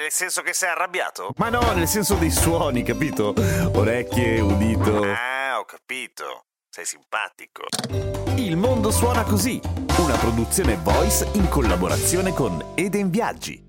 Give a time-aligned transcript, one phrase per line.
[0.00, 1.34] Nel senso che sei arrabbiato?
[1.36, 3.34] Ma no, nel senso dei suoni, capito?
[3.74, 5.02] Orecchie, udito.
[5.02, 6.46] Ah, ho capito.
[6.70, 7.64] Sei simpatico.
[8.36, 9.60] Il mondo suona così,
[9.98, 13.62] una produzione voice in collaborazione con Eden Viaggi.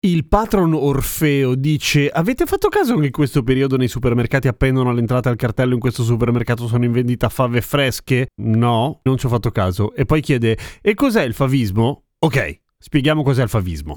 [0.00, 5.28] Il patron Orfeo dice: Avete fatto caso che in questo periodo nei supermercati appendono all'entrata
[5.28, 8.28] al cartello in questo supermercato sono in vendita fave fresche?
[8.36, 9.94] No, non ci ho fatto caso.
[9.94, 12.04] E poi chiede: E cos'è il favismo?
[12.20, 13.96] Ok, spieghiamo cos'è il favismo.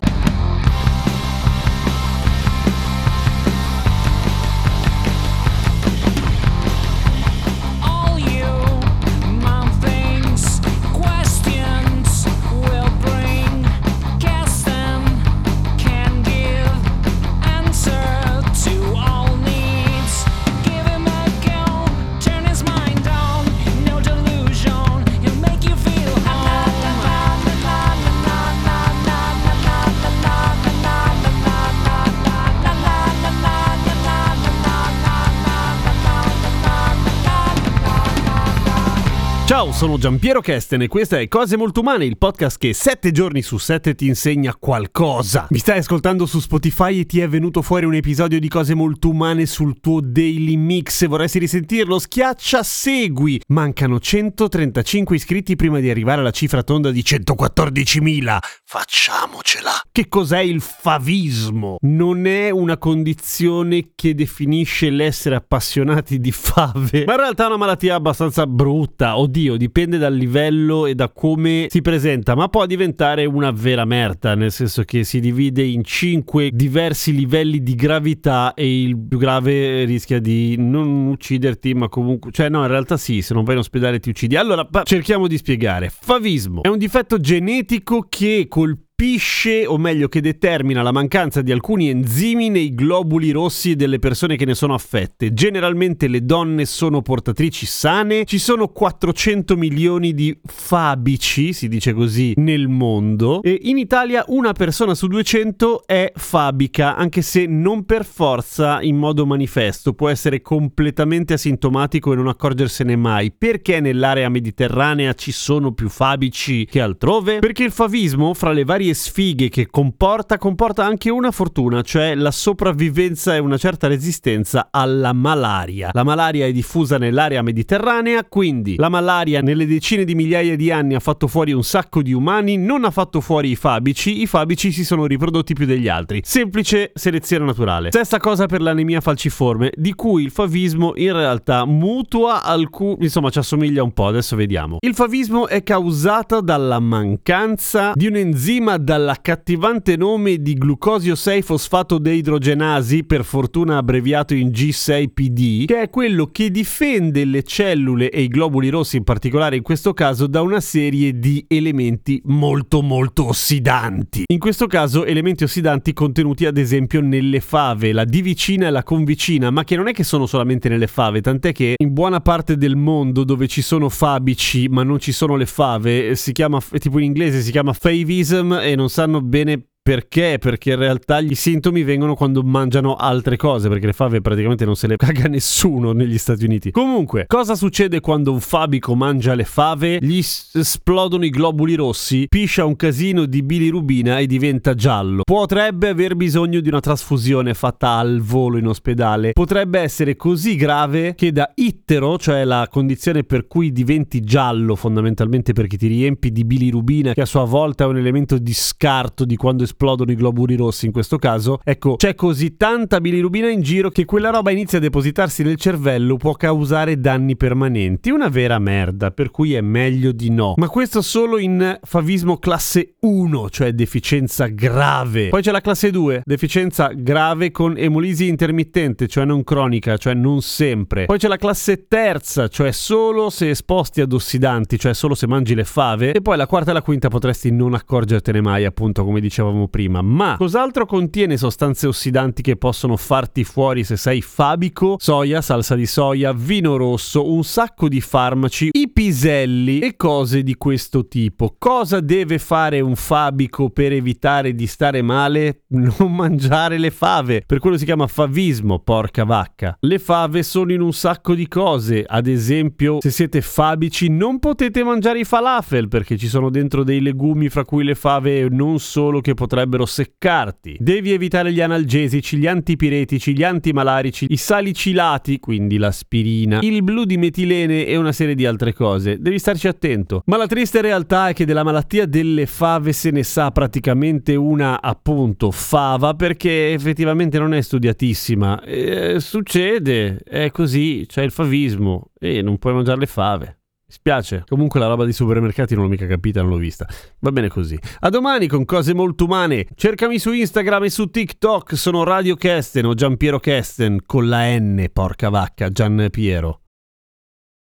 [39.53, 43.43] Ciao, sono Giampiero Kesten e questa è Cose Molto Umane, il podcast che 7 giorni
[43.43, 45.45] su 7 ti insegna qualcosa.
[45.51, 49.09] Mi stai ascoltando su Spotify e ti è venuto fuori un episodio di Cose Molto
[49.09, 51.99] Umane sul tuo Daily Mix e vorresti risentirlo?
[51.99, 53.39] Schiaccia segui!
[53.49, 58.37] Mancano 135 iscritti prima di arrivare alla cifra tonda di 114.000.
[58.65, 59.81] Facciamocela!
[59.91, 61.77] Che cos'è il favismo?
[61.81, 67.57] Non è una condizione che definisce l'essere appassionati di fave, ma in realtà è una
[67.57, 69.19] malattia abbastanza brutta.
[69.19, 74.35] Oddio, dipende dal livello e da come si presenta, ma può diventare una vera merda,
[74.35, 79.85] nel senso che si divide in cinque diversi livelli di gravità e il più grave
[79.85, 83.59] rischia di non ucciderti, ma comunque, cioè no, in realtà sì, se non vai in
[83.59, 84.35] ospedale ti uccidi.
[84.35, 85.91] Allora, cerchiamo di spiegare.
[85.93, 91.51] Favismo è un difetto genetico che colpisce colpisce, o meglio che determina la mancanza di
[91.51, 95.33] alcuni enzimi nei globuli rossi delle persone che ne sono affette.
[95.33, 102.33] Generalmente le donne sono portatrici sane, ci sono 400 milioni di fabici, si dice così,
[102.37, 108.05] nel mondo e in Italia una persona su 200 è fabica, anche se non per
[108.05, 113.31] forza in modo manifesto, può essere completamente asintomatico e non accorgersene mai.
[113.31, 117.39] Perché nell'area mediterranea ci sono più fabici che altrove?
[117.39, 122.31] Perché il favismo, fra le varie sfighe che comporta, comporta anche una fortuna, cioè la
[122.31, 125.91] sopravvivenza e una certa resistenza alla malaria.
[125.93, 130.95] La malaria è diffusa nell'area mediterranea, quindi la malaria nelle decine di migliaia di anni
[130.95, 134.71] ha fatto fuori un sacco di umani, non ha fatto fuori i fabici, i fabici
[134.71, 136.21] si sono riprodotti più degli altri.
[136.23, 137.91] Semplice selezione naturale.
[137.91, 142.95] Stessa cosa per l'anemia falciforme, di cui il favismo in realtà mutua alcun...
[142.99, 144.77] insomma ci assomiglia un po', adesso vediamo.
[144.79, 153.03] Il favismo è causata dalla mancanza di un enzima dall'accattivante nome di glucosio 6-fosfato deidrogenasi,
[153.03, 158.69] per fortuna abbreviato in G6PD, che è quello che difende le cellule e i globuli
[158.69, 164.23] rossi in particolare in questo caso da una serie di elementi molto molto ossidanti.
[164.27, 169.51] In questo caso elementi ossidanti contenuti ad esempio nelle fave, la divicina e la convicina,
[169.51, 172.75] ma che non è che sono solamente nelle fave, tant'è che in buona parte del
[172.75, 177.05] mondo dove ci sono fabici ma non ci sono le fave, si chiama tipo in
[177.05, 180.37] inglese si chiama favism e non sanno bene perché?
[180.39, 184.77] Perché in realtà gli sintomi vengono quando mangiano altre cose, perché le fave praticamente non
[184.77, 186.71] se le caga nessuno negli Stati Uniti.
[186.71, 189.97] Comunque, cosa succede quando un fabico mangia le fave?
[190.01, 195.23] Gli s- esplodono i globuli rossi, piscia un casino di bilirubina e diventa giallo.
[195.25, 199.33] Potrebbe aver bisogno di una trasfusione fatta al volo in ospedale.
[199.33, 205.51] Potrebbe essere così grave che da ittero, cioè la condizione per cui diventi giallo fondamentalmente
[205.51, 209.35] perché ti riempi di bilirubina, che a sua volta è un elemento di scarto di
[209.35, 213.89] quando esplodono i globuli rossi in questo caso, ecco, c'è così tanta bilirubina in giro
[213.89, 218.11] che quella roba inizia a depositarsi nel cervello, può causare danni permanenti.
[218.11, 220.53] Una vera merda, per cui è meglio di no.
[220.57, 225.29] Ma questo solo in favismo classe 1, cioè deficienza grave.
[225.29, 230.41] Poi c'è la classe 2, deficienza grave con emolisi intermittente, cioè non cronica, cioè non
[230.41, 231.05] sempre.
[231.05, 235.55] Poi c'è la classe terza, cioè solo se esposti ad ossidanti, cioè solo se mangi
[235.55, 236.13] le fave.
[236.13, 239.67] E poi la quarta e la quinta potresti non accorgertene mai, appunto, come dicevamo dicevamo
[239.67, 244.95] prima, ma cos'altro contiene sostanze ossidanti che possono farti fuori se sei fabico?
[244.99, 250.55] Soia, salsa di soia, vino rosso, un sacco di farmaci, i piselli e cose di
[250.55, 251.55] questo tipo.
[251.57, 255.61] Cosa deve fare un fabico per evitare di stare male?
[255.83, 257.43] Non mangiare le fave.
[257.45, 259.75] Per quello si chiama favismo, porca vacca.
[259.81, 262.05] Le fave sono in un sacco di cose.
[262.07, 267.01] Ad esempio, se siete fabici non potete mangiare i falafel perché ci sono dentro dei
[267.01, 270.77] legumi fra cui le fave non solo che potrebbero seccarti.
[270.79, 277.17] Devi evitare gli analgesici, gli antipiretici, gli antimalarici, i salicilati, quindi l'aspirina, il blu di
[277.17, 279.19] metilene e una serie di altre cose.
[279.19, 280.23] Devi starci attento.
[280.25, 284.81] Ma la triste realtà è che della malattia delle fave se ne sa praticamente una
[284.81, 288.63] appunto fava perché effettivamente non è studiatissima.
[288.63, 293.57] Eh, succede, è così, c'è il favismo e non puoi mangiare le fave.
[293.93, 294.43] Spiace.
[294.47, 296.87] Comunque la roba dei supermercati non l'ho mica capita, non l'ho vista.
[297.19, 297.77] Va bene così.
[297.99, 299.67] A domani con cose molto umane.
[299.75, 301.77] Cercami su Instagram e su TikTok.
[301.77, 306.62] Sono Radio Kesten o Giampiero Kesten con la N, porca vacca, Gian Piero.